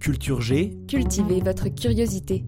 Culture 0.00 0.40
G, 0.40 0.78
Cultivez 0.88 1.40
votre 1.40 1.68
curiosité. 1.68 2.44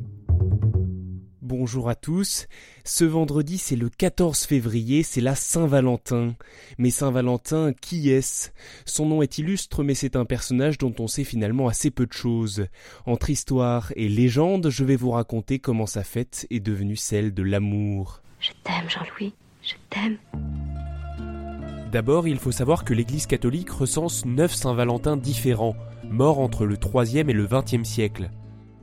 bonjour 1.43 1.91
à 1.91 1.95
tous. 1.95 2.47
Ce 2.83 3.05
vendredi, 3.05 3.59
c'est 3.59 3.77
le 3.77 3.91
14 3.91 4.45
février, 4.45 5.03
c'est 5.03 5.21
la 5.21 5.35
Saint-Valentin. 5.35 6.35
Mais 6.79 6.89
Saint-Valentin, 6.89 7.75
qui 7.79 8.09
est-ce? 8.09 8.51
Son 8.87 9.05
nom 9.05 9.21
est 9.21 9.37
illustre, 9.37 9.85
mais 9.85 9.95
c'est 9.95 10.17
un 10.17 10.25
personnage 10.25 10.79
dont 10.79 10.95
on 10.99 11.07
sait 11.07 11.25
finalement 11.25 11.69
assez 11.69 11.91
peu 11.91 12.07
de 12.07 12.13
choses. 12.15 12.67
Entre 13.05 13.29
histoire 13.29 13.93
et 13.97 14.09
légende, 14.09 14.71
je 14.71 14.85
vais 14.85 14.97
vous 14.97 15.11
raconter 15.11 15.59
comment 15.59 15.87
sa 15.87 16.05
fête 16.05 16.47
est 16.49 16.61
devenue 16.61 16.97
celle 16.97 17.35
de 17.35 17.43
l'amour. 17.43 18.23
Je 18.41 18.51
t'aime, 18.65 18.89
Jean-Louis, 18.89 19.35
je 19.63 19.75
t'aime. 19.91 20.17
D'abord, 21.93 22.27
il 22.27 22.39
faut 22.39 22.53
savoir 22.53 22.85
que 22.85 22.95
l'Église 22.95 23.27
catholique 23.27 23.69
recense 23.69 24.25
neuf 24.25 24.55
Saint-Valentin 24.55 25.19
différents, 25.19 25.77
morts 26.13 26.39
entre 26.39 26.67
le 26.67 26.77
3e 26.77 27.29
et 27.29 27.33
le 27.33 27.47
20e 27.47 27.85
siècle. 27.85 28.31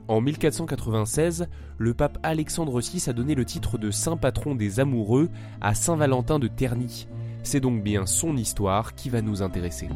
En 0.08 0.20
1496, 0.20 1.46
le 1.78 1.94
pape 1.94 2.18
Alexandre 2.24 2.80
VI 2.80 3.04
a 3.08 3.12
donné 3.12 3.36
le 3.36 3.44
titre 3.44 3.78
de 3.78 3.92
saint 3.92 4.16
patron 4.16 4.56
des 4.56 4.80
amoureux 4.80 5.30
à 5.60 5.74
Saint 5.74 5.96
Valentin 5.96 6.40
de 6.40 6.48
Terni. 6.48 7.06
C'est 7.44 7.60
donc 7.60 7.82
bien 7.82 8.04
son 8.06 8.36
histoire 8.36 8.94
qui 8.96 9.08
va 9.08 9.22
nous 9.22 9.42
intéresser. 9.42 9.88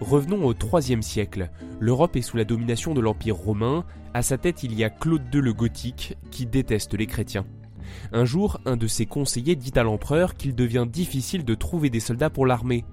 Revenons 0.00 0.44
au 0.44 0.52
IIIe 0.52 1.02
siècle. 1.02 1.50
L'Europe 1.80 2.16
est 2.16 2.22
sous 2.22 2.36
la 2.36 2.44
domination 2.44 2.92
de 2.92 3.00
l'Empire 3.00 3.36
romain. 3.36 3.84
À 4.12 4.20
sa 4.20 4.36
tête, 4.36 4.62
il 4.62 4.74
y 4.74 4.84
a 4.84 4.90
Claude 4.90 5.22
II 5.34 5.40
le 5.40 5.54
Gothique, 5.54 6.16
qui 6.30 6.44
déteste 6.44 6.94
les 6.94 7.06
chrétiens. 7.06 7.46
Un 8.12 8.26
jour, 8.26 8.60
un 8.66 8.76
de 8.76 8.86
ses 8.86 9.06
conseillers 9.06 9.56
dit 9.56 9.72
à 9.76 9.82
l'empereur 9.82 10.34
qu'il 10.34 10.54
devient 10.54 10.86
difficile 10.86 11.44
de 11.44 11.54
trouver 11.54 11.88
des 11.88 12.00
soldats 12.00 12.30
pour 12.30 12.44
l'armée. 12.44 12.84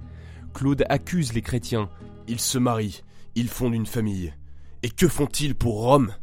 Claude 0.53 0.85
accuse 0.89 1.33
les 1.33 1.41
chrétiens. 1.41 1.89
Ils 2.27 2.39
se 2.39 2.57
marient, 2.57 3.01
ils 3.35 3.47
fondent 3.47 3.73
une 3.73 3.87
famille. 3.87 4.33
Et 4.83 4.89
que 4.89 5.07
font-ils 5.07 5.55
pour 5.55 5.81
Rome? 5.81 6.13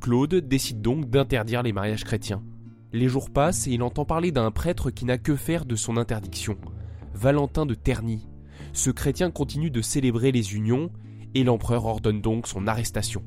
Claude 0.00 0.34
décide 0.34 0.82
donc 0.82 1.08
d'interdire 1.08 1.62
les 1.62 1.72
mariages 1.72 2.04
chrétiens. 2.04 2.42
Les 2.92 3.08
jours 3.08 3.30
passent 3.30 3.66
et 3.66 3.72
il 3.72 3.82
entend 3.82 4.04
parler 4.04 4.30
d'un 4.30 4.50
prêtre 4.50 4.90
qui 4.90 5.04
n'a 5.04 5.16
que 5.16 5.36
faire 5.36 5.64
de 5.64 5.76
son 5.76 5.96
interdiction, 5.96 6.58
Valentin 7.14 7.64
de 7.64 7.74
Terni. 7.74 8.28
Ce 8.74 8.90
chrétien 8.90 9.30
continue 9.30 9.70
de 9.70 9.80
célébrer 9.80 10.32
les 10.32 10.54
unions 10.54 10.90
et 11.34 11.44
l'empereur 11.44 11.86
ordonne 11.86 12.20
donc 12.20 12.46
son 12.46 12.66
arrestation. 12.66 13.22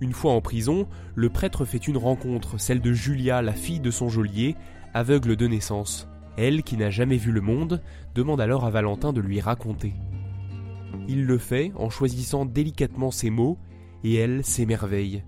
Une 0.00 0.12
fois 0.12 0.32
en 0.32 0.40
prison, 0.40 0.86
le 1.14 1.30
prêtre 1.30 1.64
fait 1.64 1.88
une 1.88 1.96
rencontre, 1.96 2.60
celle 2.60 2.80
de 2.80 2.92
Julia, 2.92 3.42
la 3.42 3.54
fille 3.54 3.80
de 3.80 3.90
son 3.90 4.08
geôlier, 4.08 4.54
aveugle 4.94 5.36
de 5.36 5.46
naissance. 5.46 6.06
Elle, 6.36 6.62
qui 6.62 6.76
n'a 6.76 6.90
jamais 6.90 7.16
vu 7.16 7.32
le 7.32 7.40
monde, 7.40 7.82
demande 8.14 8.40
alors 8.40 8.64
à 8.64 8.70
Valentin 8.70 9.12
de 9.12 9.20
lui 9.20 9.40
raconter. 9.40 9.94
Il 11.08 11.24
le 11.24 11.38
fait 11.38 11.72
en 11.76 11.90
choisissant 11.90 12.44
délicatement 12.44 13.10
ses 13.10 13.30
mots, 13.30 13.58
et 14.04 14.14
elle 14.14 14.44
s'émerveille. 14.44 15.24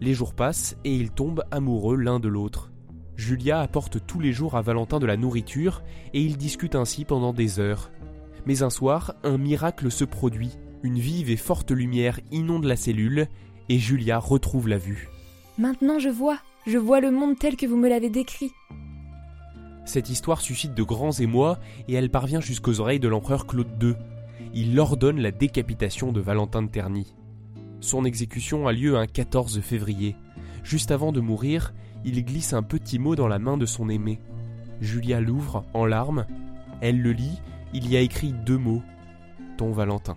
Les 0.00 0.14
jours 0.14 0.34
passent 0.34 0.76
et 0.84 0.94
ils 0.94 1.10
tombent 1.10 1.44
amoureux 1.50 1.96
l'un 1.96 2.20
de 2.20 2.28
l'autre. 2.28 2.70
Julia 3.16 3.60
apporte 3.60 4.06
tous 4.06 4.20
les 4.20 4.32
jours 4.32 4.56
à 4.56 4.62
Valentin 4.62 4.98
de 4.98 5.06
la 5.06 5.16
nourriture 5.16 5.82
et 6.12 6.22
ils 6.22 6.36
discutent 6.36 6.74
ainsi 6.74 7.04
pendant 7.04 7.32
des 7.32 7.58
heures. 7.60 7.90
Mais 8.44 8.62
un 8.62 8.70
soir, 8.70 9.14
un 9.24 9.38
miracle 9.38 9.90
se 9.90 10.04
produit. 10.04 10.58
Une 10.82 10.98
vive 10.98 11.30
et 11.30 11.36
forte 11.36 11.70
lumière 11.70 12.20
inonde 12.30 12.64
la 12.64 12.76
cellule 12.76 13.28
et 13.68 13.78
Julia 13.78 14.18
retrouve 14.18 14.68
la 14.68 14.78
vue. 14.78 15.08
Maintenant 15.58 15.98
je 15.98 16.10
vois, 16.10 16.38
je 16.66 16.76
vois 16.76 17.00
le 17.00 17.10
monde 17.10 17.38
tel 17.38 17.56
que 17.56 17.66
vous 17.66 17.76
me 17.76 17.88
l'avez 17.88 18.10
décrit. 18.10 18.52
Cette 19.86 20.10
histoire 20.10 20.40
suscite 20.40 20.74
de 20.74 20.82
grands 20.82 21.12
émois 21.12 21.60
et 21.86 21.94
elle 21.94 22.10
parvient 22.10 22.40
jusqu'aux 22.40 22.80
oreilles 22.80 23.00
de 23.00 23.06
l'empereur 23.06 23.46
Claude 23.46 23.80
II. 23.80 23.94
Il 24.52 24.78
ordonne 24.80 25.20
la 25.20 25.30
décapitation 25.30 26.12
de 26.12 26.20
Valentin 26.20 26.62
de 26.62 26.68
Terny. 26.68 27.14
Son 27.80 28.04
exécution 28.04 28.66
a 28.66 28.72
lieu 28.72 28.98
un 28.98 29.06
14 29.06 29.60
février. 29.60 30.16
Juste 30.64 30.90
avant 30.90 31.12
de 31.12 31.20
mourir, 31.20 31.72
il 32.04 32.24
glisse 32.24 32.52
un 32.52 32.64
petit 32.64 32.98
mot 32.98 33.14
dans 33.14 33.28
la 33.28 33.38
main 33.38 33.56
de 33.56 33.64
son 33.64 33.88
aimé. 33.88 34.18
Julia 34.80 35.20
l'ouvre 35.20 35.64
en 35.72 35.86
larmes. 35.86 36.26
Elle 36.80 37.00
le 37.00 37.12
lit. 37.12 37.40
Il 37.72 37.88
y 37.88 37.96
a 37.96 38.00
écrit 38.00 38.32
deux 38.32 38.58
mots. 38.58 38.82
Ton 39.56 39.70
Valentin. 39.70 40.16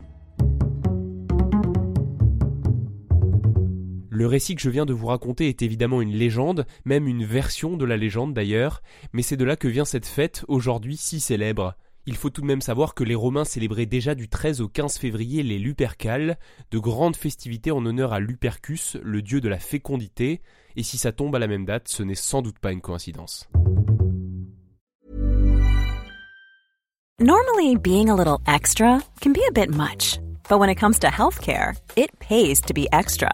Le 4.19 4.27
récit 4.27 4.53
que 4.53 4.61
je 4.61 4.69
viens 4.69 4.85
de 4.85 4.91
vous 4.91 5.07
raconter 5.07 5.47
est 5.47 5.61
évidemment 5.61 6.01
une 6.01 6.11
légende, 6.11 6.65
même 6.83 7.07
une 7.07 7.23
version 7.23 7.77
de 7.77 7.85
la 7.85 7.95
légende 7.95 8.33
d'ailleurs, 8.33 8.81
mais 9.13 9.21
c'est 9.21 9.37
de 9.37 9.45
là 9.45 9.55
que 9.55 9.69
vient 9.69 9.85
cette 9.85 10.05
fête 10.05 10.43
aujourd'hui 10.49 10.97
si 10.97 11.21
célèbre. 11.21 11.75
Il 12.05 12.17
faut 12.17 12.29
tout 12.29 12.41
de 12.41 12.45
même 12.45 12.59
savoir 12.59 12.95
que 12.95 13.05
les 13.05 13.15
Romains 13.15 13.45
célébraient 13.45 13.85
déjà 13.85 14.15
du 14.15 14.27
13 14.27 14.59
au 14.59 14.67
15 14.67 14.97
février 14.97 15.41
les 15.41 15.57
Lupercales, 15.57 16.37
de 16.69 16.79
grandes 16.79 17.15
festivités 17.15 17.71
en 17.71 17.85
honneur 17.85 18.11
à 18.11 18.19
Lupercus, 18.19 18.97
le 19.01 19.21
dieu 19.21 19.39
de 19.39 19.47
la 19.47 19.57
fécondité, 19.57 20.41
et 20.75 20.83
si 20.83 20.97
ça 20.97 21.13
tombe 21.13 21.33
à 21.33 21.39
la 21.39 21.47
même 21.47 21.63
date, 21.63 21.87
ce 21.87 22.03
n'est 22.03 22.13
sans 22.13 22.41
doute 22.41 22.59
pas 22.59 22.73
une 22.73 22.81
coïncidence. 22.81 23.47
Normally, 27.21 27.77
being 27.77 28.09
a 28.09 28.15
little 28.17 28.39
extra 28.53 28.99
can 29.21 29.31
be 29.31 29.39
a 29.47 29.51
bit 29.53 29.73
much, 29.73 30.19
but 30.49 30.59
when 30.59 30.69
it 30.69 30.77
comes 30.77 30.99
to 30.99 31.07
healthcare, 31.07 31.73
it 31.95 32.09
pays 32.19 32.59
to 32.59 32.73
be 32.73 32.85
extra. 32.91 33.33